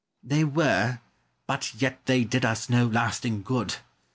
[0.23, 0.35] Argyle.
[0.39, 0.99] They were;
[1.45, 3.75] but yet they did us no lasting good.